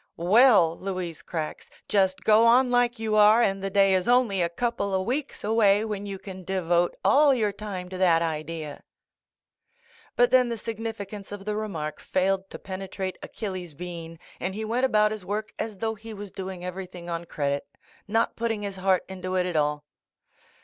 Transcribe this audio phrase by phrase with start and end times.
[0.17, 4.49] "Well," Louise cracks, "Just go on like you are and the day is only a
[4.49, 8.81] couple a weeks away when you can devote all your time to that idea."
[10.15, 14.85] But then, the significance of the remark failed to penetrate Achilles' bean and he went
[14.87, 17.67] about his work as though he was doing everything on credit;
[18.07, 19.85] not putting his heart into it at all.